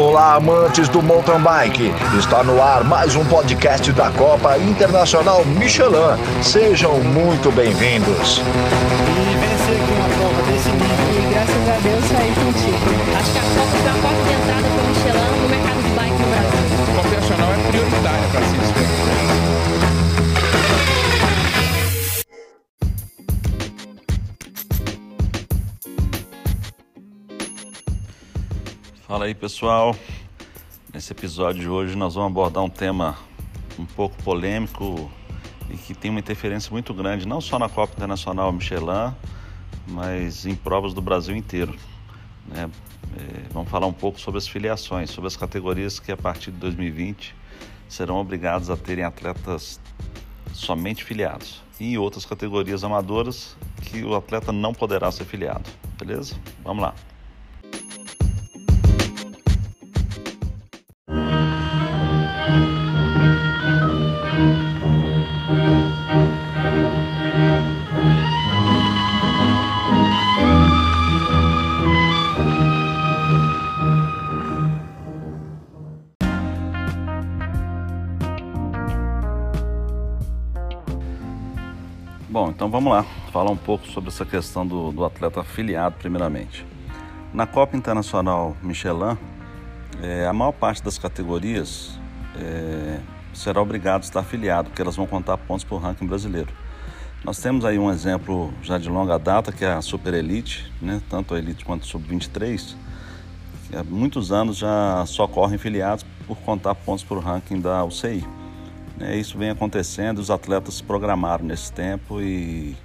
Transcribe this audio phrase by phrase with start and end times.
[0.00, 1.92] Olá, amantes do mountain bike.
[2.18, 6.16] Está no ar mais um podcast da Copa Internacional Michelin.
[6.42, 8.40] Sejam muito bem-vindos.
[29.20, 29.94] Fala aí pessoal,
[30.94, 33.18] nesse episódio de hoje nós vamos abordar um tema
[33.78, 35.12] um pouco polêmico
[35.68, 39.14] e que tem uma interferência muito grande, não só na Copa Internacional Michelin,
[39.86, 41.76] mas em provas do Brasil inteiro.
[42.46, 42.70] Né?
[43.18, 46.56] É, vamos falar um pouco sobre as filiações, sobre as categorias que a partir de
[46.56, 47.36] 2020
[47.90, 49.78] serão obrigados a terem atletas
[50.54, 55.68] somente filiados e outras categorias amadoras que o atleta não poderá ser filiado,
[55.98, 56.36] beleza?
[56.64, 56.94] Vamos lá.
[82.40, 86.64] Bom, então vamos lá, falar um pouco sobre essa questão do, do atleta afiliado, primeiramente.
[87.34, 89.18] Na Copa Internacional Michelin,
[90.00, 92.00] é, a maior parte das categorias
[92.34, 92.98] é,
[93.34, 96.48] será obrigado a estar afiliado, porque elas vão contar pontos para o ranking brasileiro.
[97.22, 101.02] Nós temos aí um exemplo já de longa data, que é a Super Elite, né?
[101.10, 102.74] tanto a Elite quanto a Sub-23,
[103.68, 107.84] que há muitos anos já só correm filiados por contar pontos para o ranking da
[107.84, 108.24] UCI.
[109.00, 112.76] É, isso vem acontecendo, os atletas se programaram nesse tempo e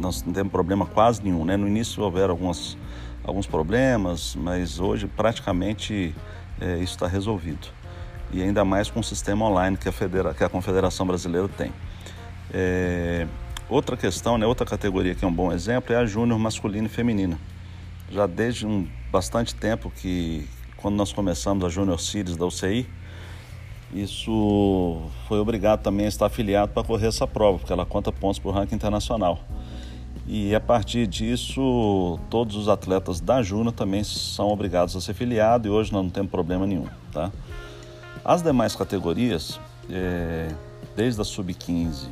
[0.00, 1.44] nós não temos problema quase nenhum.
[1.44, 1.56] Né?
[1.56, 2.76] No início houveram algumas,
[3.22, 6.12] alguns problemas, mas hoje praticamente
[6.60, 7.68] é, isso está resolvido.
[8.32, 11.72] E ainda mais com o sistema online que a, Federa que a Confederação Brasileira tem.
[12.52, 13.28] É,
[13.68, 16.90] outra questão, né, outra categoria que é um bom exemplo é a júnior masculina e
[16.90, 17.38] feminina.
[18.10, 22.88] Já desde um bastante tempo que, quando nós começamos a Júnior Series da UCI,
[23.92, 28.38] isso foi obrigado também a estar afiliado para correr essa prova, porque ela conta pontos
[28.38, 29.38] para o ranking internacional.
[30.26, 35.66] E a partir disso, todos os atletas da Júnior também são obrigados a ser filiados
[35.66, 36.86] e hoje nós não temos problema nenhum.
[37.12, 37.30] Tá?
[38.24, 39.60] As demais categorias,
[39.90, 40.48] é,
[40.96, 42.06] desde a Sub-15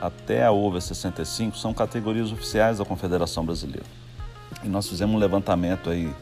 [0.00, 3.86] até a Over 65, são categorias oficiais da Confederação Brasileira.
[4.62, 6.12] E nós fizemos um levantamento aí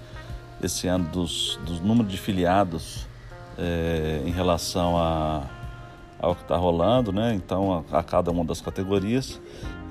[0.63, 3.09] esse ano dos, dos números de filiados
[3.59, 5.43] é, em relação a,
[6.19, 7.35] ao que está rolando, né?
[7.35, 9.41] Então, a, a, cada uma das categorias.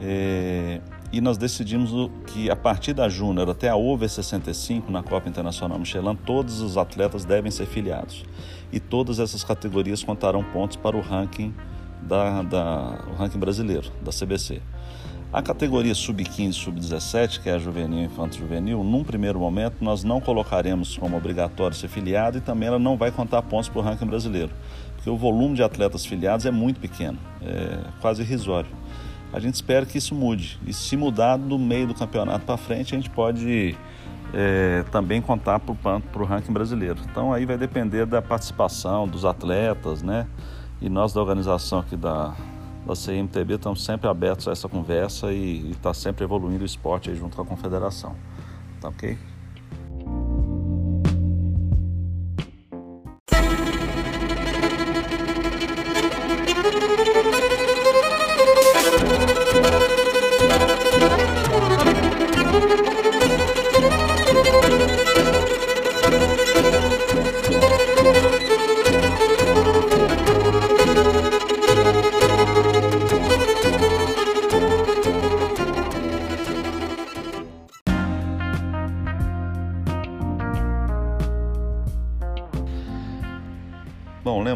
[0.02, 1.92] É, e nós decidimos
[2.28, 6.78] que a partir da Júnior até a Over 65 na Copa Internacional Michelin, todos os
[6.78, 8.24] atletas devem ser filiados.
[8.72, 11.54] E todas essas categorias contarão pontos para o ranking,
[12.02, 14.62] da, da o ranking brasileiro, da CBC.
[15.34, 19.78] A categoria sub-15 e sub-17, que é a juvenil e infanto juvenil, num primeiro momento
[19.80, 23.80] nós não colocaremos como obrigatório ser filiado e também ela não vai contar pontos para
[23.80, 24.52] o ranking brasileiro,
[24.94, 28.70] porque o volume de atletas filiados é muito pequeno, é quase irrisório.
[29.32, 32.94] A gente espera que isso mude e se mudar do meio do campeonato para frente
[32.94, 33.74] a gente pode
[34.34, 37.00] é, também contar para o ranking brasileiro.
[37.10, 40.28] Então aí vai depender da participação dos atletas, né?
[40.82, 42.36] E nós da organização aqui da,
[42.86, 47.36] da CMTB estamos sempre abertos a essa conversa e está sempre evoluindo o esporte junto
[47.36, 48.16] com a confederação.
[48.80, 49.18] Tá ok?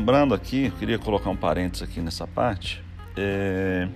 [0.06, 2.80] Lembrando aqui, queria colocar um parênteses aqui nessa parte,
[3.18, 3.88] é,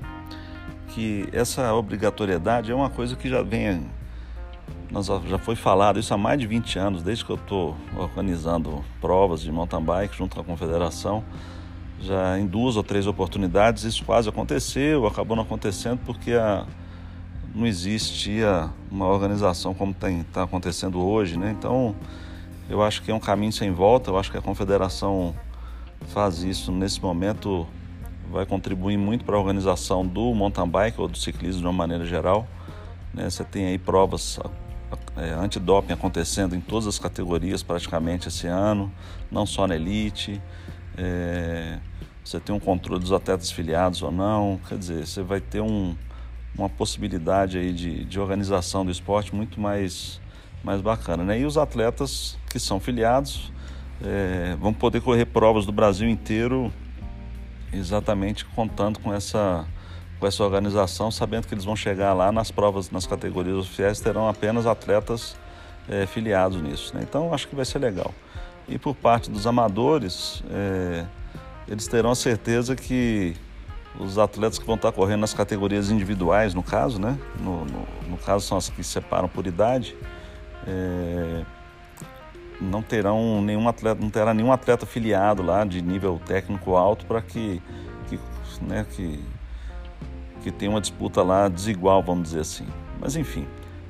[0.87, 3.85] que essa obrigatoriedade é uma coisa que já vem,
[4.89, 8.83] nós já foi falado isso há mais de 20 anos, desde que eu estou organizando
[8.99, 11.23] provas de mountain bike junto com a confederação,
[12.01, 16.65] já em duas ou três oportunidades isso quase aconteceu, acabou não acontecendo porque a,
[17.53, 21.55] não existia uma organização como está acontecendo hoje, né?
[21.55, 21.95] Então
[22.67, 25.35] eu acho que é um caminho sem volta, eu acho que a confederação
[26.07, 27.67] faz isso nesse momento
[28.31, 32.05] vai contribuir muito para a organização do mountain bike ou do ciclismo de uma maneira
[32.05, 32.47] geral.
[33.13, 33.29] Né?
[33.29, 34.39] Você tem aí provas
[35.17, 38.91] é, antidoping acontecendo em todas as categorias praticamente esse ano,
[39.31, 40.41] não só na elite.
[40.97, 41.79] É,
[42.23, 45.95] você tem um controle dos atletas filiados ou não, quer dizer, você vai ter um,
[46.55, 50.21] uma possibilidade aí de, de organização do esporte muito mais,
[50.63, 51.23] mais bacana.
[51.23, 51.39] Né?
[51.39, 53.51] E os atletas que são filiados
[54.03, 56.71] é, vão poder correr provas do Brasil inteiro
[57.71, 59.65] exatamente contando com essa,
[60.19, 64.27] com essa organização, sabendo que eles vão chegar lá nas provas, nas categorias oficiais, terão
[64.27, 65.35] apenas atletas
[65.87, 66.95] é, filiados nisso.
[66.95, 67.01] Né?
[67.07, 68.13] Então acho que vai ser legal.
[68.67, 71.05] E por parte dos amadores, é,
[71.67, 73.35] eles terão a certeza que
[73.99, 77.17] os atletas que vão estar correndo nas categorias individuais, no caso, né?
[77.39, 79.95] No, no, no caso são as que separam por idade,
[80.67, 81.43] é,
[82.61, 87.21] não terão nenhum atleta, não terá nenhum atleta filiado lá de nível técnico alto para
[87.21, 87.61] que,
[88.07, 88.19] que,
[88.61, 89.23] né, que,
[90.43, 92.67] que tenha uma disputa lá desigual, vamos dizer assim.
[92.99, 93.47] Mas enfim,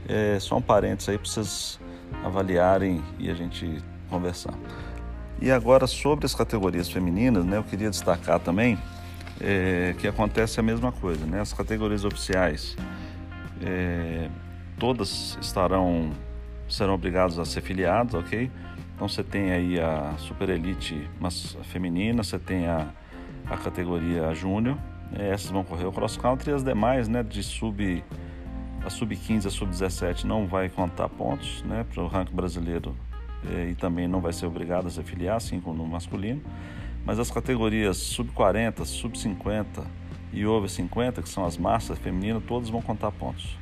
[0.08, 1.80] é só um parênteses aí para vocês
[2.24, 4.54] avaliarem e a gente conversar.
[5.42, 8.78] E agora sobre as categorias femininas, né, eu queria destacar também
[9.40, 11.40] é, que acontece a mesma coisa, né?
[11.40, 12.76] As categorias oficiais
[13.62, 14.30] é,
[14.78, 16.12] todas estarão
[16.70, 18.52] serão obrigados a ser filiados, ok?
[18.96, 22.90] Então você tem aí a Super Elite mas feminina, você tem a,
[23.50, 24.78] a categoria Júnior,
[25.12, 25.32] né?
[25.32, 28.04] essas vão correr o cross country e as demais, né, de sub
[28.86, 32.96] a sub 15 a sub 17 não vai contar pontos, né, para o ranking brasileiro
[33.48, 36.42] é, e também não vai ser obrigado a se filiar, assim como no masculino.
[37.06, 39.66] Mas as categorias sub-40, sub-50
[40.34, 43.58] e over 50, que são as massas femininas, todas vão contar pontos.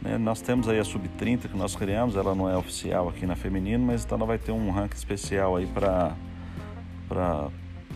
[0.00, 0.18] Né?
[0.18, 3.84] Nós temos aí a sub-30 que nós criamos, ela não é oficial aqui na feminino,
[3.84, 6.14] mas então ela vai ter um ranking especial aí para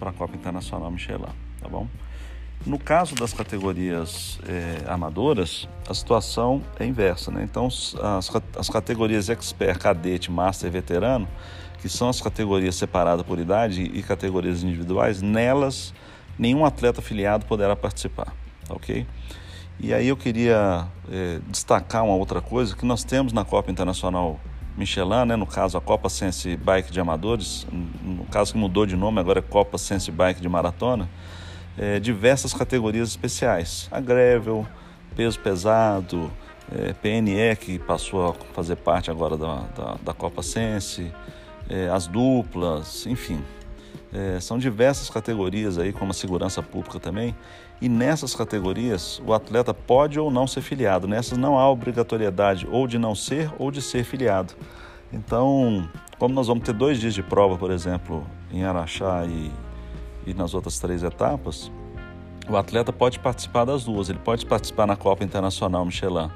[0.01, 1.27] a Copa Internacional Michelin,
[1.61, 1.87] tá bom?
[2.65, 7.43] No caso das categorias é, amadoras, a situação é inversa, né?
[7.43, 7.97] Então, as,
[8.57, 11.27] as categorias expert, cadete, master veterano,
[11.81, 15.93] que são as categorias separadas por idade e categorias individuais, nelas
[16.39, 18.33] nenhum atleta filiado poderá participar,
[18.71, 19.05] ok?
[19.83, 24.39] E aí eu queria é, destacar uma outra coisa que nós temos na Copa Internacional
[24.77, 27.67] Michelin, né, no caso a Copa Sense Bike de Amadores,
[28.01, 31.11] no caso que mudou de nome, agora é Copa Sense Bike de Maratona,
[31.77, 33.89] é, diversas categorias especiais.
[33.91, 34.65] A Gravel,
[35.17, 36.31] peso pesado,
[36.71, 41.13] é, PNE, que passou a fazer parte agora da, da, da Copa Sense,
[41.93, 43.43] as duplas, enfim.
[44.13, 47.35] É, são diversas categorias aí, como a segurança pública também,
[47.81, 51.09] e nessas categorias o atleta pode ou não ser filiado.
[51.09, 54.55] Nessas não há obrigatoriedade ou de não ser ou de ser filiado.
[55.13, 55.89] Então,
[56.19, 59.51] como nós vamos ter dois dias de prova, por exemplo, em Araxá e,
[60.27, 61.73] e nas outras três etapas,
[62.49, 64.09] o atleta pode participar das duas.
[64.09, 66.31] Ele pode participar na Copa Internacional Michelin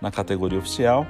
[0.00, 1.06] na categoria oficial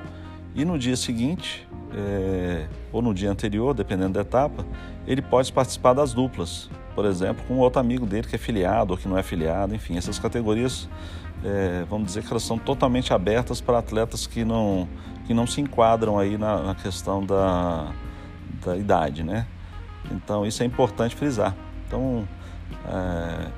[0.54, 4.64] e no dia seguinte, é, ou no dia anterior, dependendo da etapa,
[5.06, 6.70] ele pode participar das duplas.
[6.94, 9.74] Por exemplo, com outro amigo dele que é filiado ou que não é filiado.
[9.74, 10.88] Enfim, essas categorias,
[11.44, 14.88] é, vamos dizer que elas são totalmente abertas para atletas que não,
[15.26, 17.92] que não se enquadram aí na, na questão da,
[18.64, 19.46] da idade, né?
[20.10, 21.54] Então, isso é importante frisar.
[21.86, 22.28] Então,
[22.86, 23.48] é,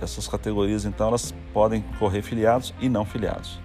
[0.00, 3.60] essas categorias, então, elas podem correr filiados e não filiados.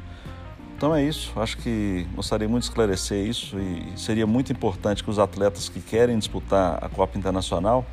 [0.83, 5.09] Então é isso, acho que gostaria muito de esclarecer isso e seria muito importante que
[5.09, 7.85] os atletas que querem disputar a Copa Internacional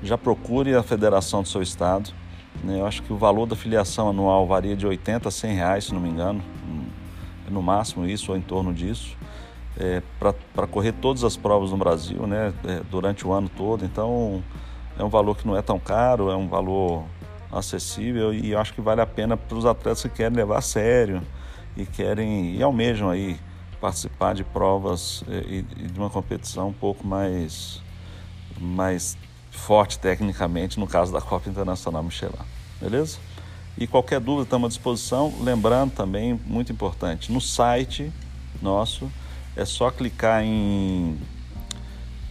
[0.00, 2.10] já procurem a federação do seu estado.
[2.62, 2.78] Né?
[2.78, 5.92] Eu acho que o valor da filiação anual varia de 80 a 100 reais, se
[5.92, 6.40] não me engano,
[7.50, 9.16] no máximo isso ou em torno disso,
[9.76, 12.54] é, para correr todas as provas no Brasil né?
[12.64, 13.84] É, durante o ano todo.
[13.84, 14.40] Então
[14.96, 17.06] é um valor que não é tão caro, é um valor
[17.50, 20.62] acessível e eu acho que vale a pena para os atletas que querem levar a
[20.62, 21.20] sério
[21.76, 23.38] e querem e almejam aí
[23.80, 27.82] participar de provas eh, e, e de uma competição um pouco mais,
[28.58, 29.16] mais
[29.50, 32.32] forte tecnicamente, no caso da Copa Internacional Michelin.
[32.80, 33.18] Beleza?
[33.78, 35.32] E qualquer dúvida estamos à disposição.
[35.40, 38.10] Lembrando também, muito importante, no site
[38.62, 39.10] nosso
[39.54, 41.18] é só clicar em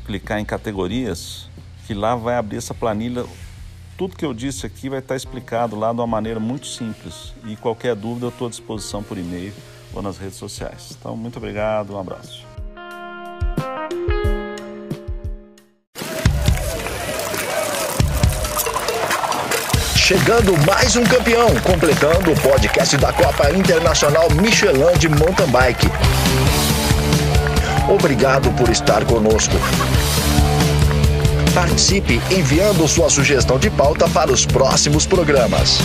[0.06, 1.50] clicar em categorias
[1.86, 3.26] que lá vai abrir essa planilha
[3.98, 7.34] tudo que eu disse aqui vai estar explicado lá de uma maneira muito simples.
[7.46, 9.54] E qualquer dúvida eu estou à disposição por e-mail
[9.94, 10.98] ou nas redes sociais.
[11.00, 12.46] Então, muito obrigado, um abraço.
[19.96, 25.88] Chegando mais um campeão, completando o podcast da Copa Internacional Michelin de Mountain Bike.
[27.90, 29.56] Obrigado por estar conosco.
[31.56, 35.80] Participe enviando sua sugestão de pauta para os próximos programas.